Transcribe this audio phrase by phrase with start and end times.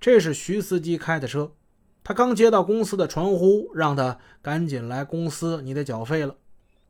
[0.00, 1.52] 这是徐司机开的车，
[2.02, 6.36] 他刚接到公司的传呼，让他赶紧来公司，你得缴费了。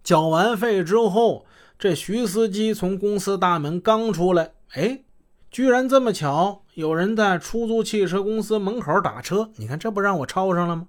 [0.04, 1.44] 缴完费之后，
[1.76, 5.02] 这徐司机从公司大门刚出来，哎，
[5.50, 9.50] 居然这么巧，有人在出租汽车公司门口打车。
[9.56, 10.86] 你看，这不让我抄上了吗？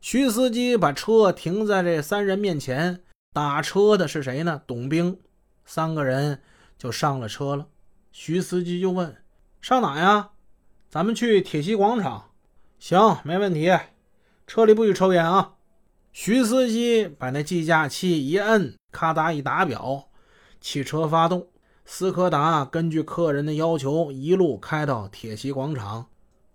[0.00, 3.00] 徐司机把车停在这三人面前，
[3.32, 4.62] 打车的是谁呢？
[4.68, 5.18] 董兵。
[5.64, 6.40] 三个人
[6.78, 7.66] 就上了车了。
[8.12, 9.16] 徐司机就问
[9.60, 10.30] ：“上哪呀
[10.88, 12.30] ？”“咱们去铁西广场。
[12.78, 13.76] ”“行，没问题。
[14.46, 15.54] 车里不许抽烟啊。”
[16.12, 20.08] 徐司机把那计价器一摁，咔嗒一打表，
[20.60, 21.48] 汽车发动。
[21.84, 26.06] 斯柯达根据客人的要求，一路开到铁西广场。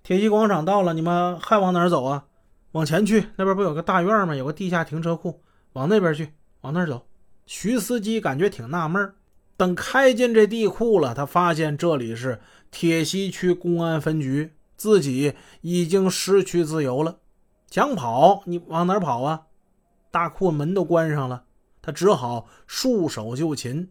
[0.03, 2.25] 铁西广场到了，你们还往哪儿走啊？
[2.71, 4.35] 往前去，那边不有个大院吗？
[4.35, 5.43] 有个地下停车库，
[5.73, 7.05] 往那边去，往那儿走。
[7.45, 9.13] 徐司机感觉挺纳闷
[9.61, 17.19] 等开进这地库了，他发现这里是铁西区公安分局，自己已经失去自由了。
[17.69, 19.43] 想跑，你往哪跑啊？
[20.09, 21.43] 大库门都关上了，
[21.79, 23.87] 他只好束手就擒。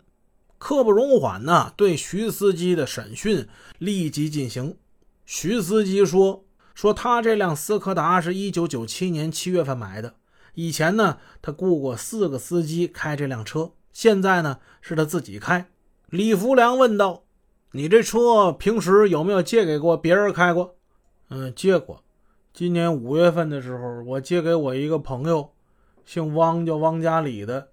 [0.59, 3.47] 刻不容缓呐，对徐司机的审讯
[3.79, 4.77] 立即进行。
[5.25, 10.17] 徐司机说：“说他这辆斯柯达是一九九七年七月份买的，
[10.55, 15.67] 以前呢，他雇过四个司机开这辆车，现在呢，是他自己开。”
[16.11, 17.25] 李福良问道
[17.73, 20.77] ：“你这车平时有没有借给过别人开过
[21.31, 22.03] ？”“嗯，借过。
[22.53, 25.53] 今年五月份的时候，我借给我一个朋友。”
[26.05, 27.69] 姓汪叫汪家里的，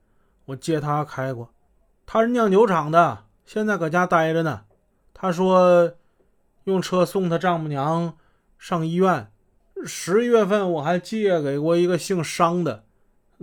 [0.46, 1.50] 我借他开过，
[2.06, 4.66] 他是酿酒厂的，现在搁家待着呢。
[5.12, 5.94] 他说
[6.66, 8.16] 用车送他丈母娘
[8.60, 9.32] 上医院。
[9.84, 12.84] 十月份我还借给过一个姓商的，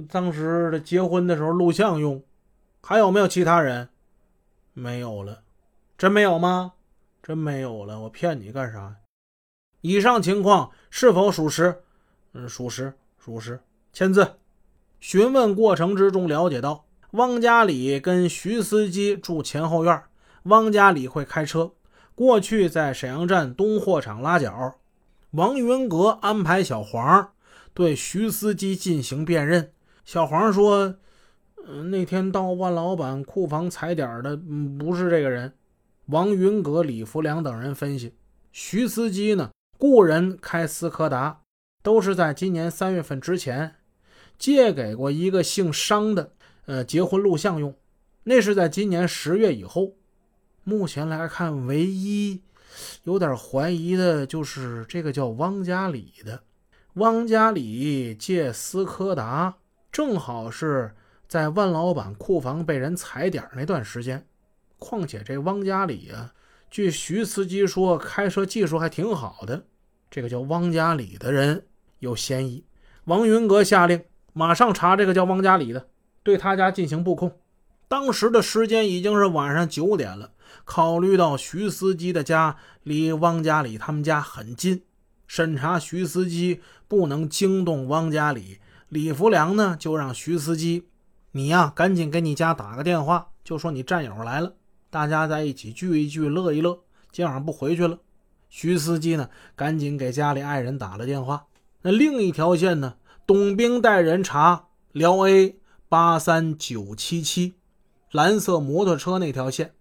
[0.08, 2.22] 当时他结婚的时候录像用。
[2.86, 3.88] 还有没有其他人？
[4.74, 5.42] 没有了，
[5.96, 6.74] 真没有吗？
[7.22, 8.96] 真没有了，我骗你干啥？
[9.80, 11.82] 以上情况是否属实？
[12.34, 13.58] 嗯，属实，属实。
[13.94, 14.34] 签字。
[15.00, 20.02] 询问过程之中了解到，汪家里跟徐司机住前后院，
[20.42, 21.72] 汪家里会开车，
[22.14, 24.74] 过去在沈阳站东货场拉脚。
[25.30, 27.32] 王云阁安排小黄
[27.72, 29.72] 对徐司机进行辨认。
[30.04, 30.96] 小黄说
[31.66, 34.36] ：“嗯，那天到万老板库房踩点的
[34.78, 35.52] 不是这个人。”
[36.06, 38.12] 王云阁、李福良等人分析，
[38.52, 41.40] 徐司机呢雇人开斯柯达，
[41.82, 43.76] 都是在今年三月份之前。
[44.36, 46.32] 借给过一个姓商的，
[46.66, 47.74] 呃，结婚录像用，
[48.24, 49.94] 那是在今年十月以后。
[50.64, 52.42] 目前来看，唯一
[53.04, 56.42] 有点怀疑的就是这个叫汪家里的。
[56.94, 59.56] 汪家里借斯柯达，
[59.90, 60.94] 正好是
[61.28, 64.26] 在万老板库房被人踩点那段时间。
[64.78, 66.32] 况且这汪家里啊，
[66.70, 69.64] 据徐司机说，开车技术还挺好的。
[70.10, 71.66] 这个叫汪家里的人
[71.98, 72.64] 有嫌疑。
[73.04, 74.02] 王云阁下令。
[74.36, 75.86] 马上查这个叫汪家里的，
[76.24, 77.38] 对他家进行布控。
[77.86, 80.32] 当时的时间已经是晚上九点了。
[80.64, 84.82] 考虑到徐司机的家离汪家里他们家很近，
[85.28, 88.58] 审查徐司机不能惊动汪家里。
[88.88, 90.88] 李福良呢，就让徐司机，
[91.36, 94.52] 你呀，赶紧给你家打个电话，就说你战友来了，
[94.88, 96.78] 大家在一起聚一聚，乐一乐。
[97.10, 97.98] 今晚上不回去了。
[98.48, 101.46] 徐司机呢，赶紧给家里爱人打了电话。
[101.82, 102.94] 那另一条线呢？
[103.26, 105.56] 董兵带人查辽 A
[105.88, 107.54] 八三九七七
[108.12, 109.74] 蓝色摩托车那条线，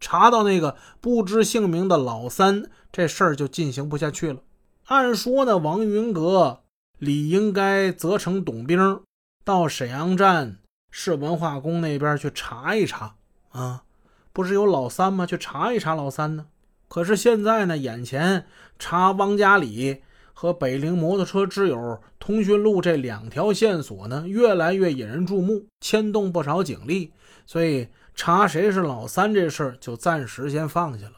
[0.00, 4.42] 查到那个不知姓名的老三，这事儿就进行不下去了。
[4.88, 6.60] 按说呢，王云阁
[6.98, 9.00] 理应该责成董兵
[9.42, 10.58] 到沈阳站
[10.90, 13.14] 市文化宫那边去查一查
[13.50, 13.84] 啊，
[14.32, 15.24] 不是有老三吗？
[15.26, 16.46] 去查一查老三呢。
[16.88, 18.46] 可是现在呢，眼前
[18.78, 20.02] 查汪家里。
[20.32, 27.12] 和北陵摩托车之友通讯录这两条线索呢，越来越引人注目，牵动不少警力，
[27.44, 31.16] 所以查谁是老三这事儿就暂时先放下了。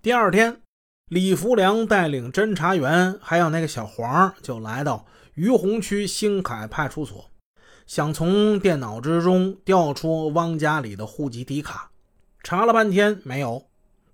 [0.00, 0.62] 第二天，
[1.10, 5.04] 李福良带领侦查员还有那个小黄就来到
[5.34, 7.28] 于洪区兴凯派出所，
[7.86, 11.90] 想从电脑之中调出汪家里的户籍底卡。
[12.42, 13.66] 查了半天没有，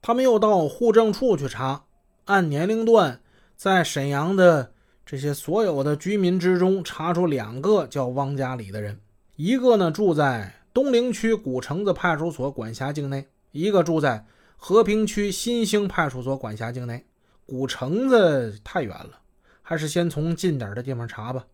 [0.03, 1.85] 他们又到户政处去查，
[2.25, 3.21] 按年龄段。
[3.57, 4.73] 在沈阳的
[5.05, 9.01] 这些所有的居民之中，查出两个叫汪家里的人，
[9.35, 14.25] 一个呢住在东陵区古城子派出所管辖境内，一个住在
[14.57, 17.05] 和平区新兴派出所管辖境内。
[17.47, 19.19] 古城子太远了，
[19.61, 21.45] 还是先从近点的地方查吧。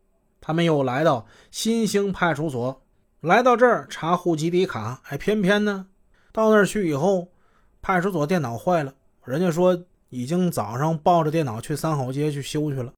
[0.47, 2.83] 他们又来到新兴派出所，
[3.23, 5.87] 来到这儿查户籍底卡，还偏偏呢，
[6.33, 7.29] 到那儿去以后，
[7.81, 8.93] 派出所电脑坏了，
[9.25, 9.85] 人家说。
[10.11, 12.93] 已经早上抱着电脑去三好街去修去了。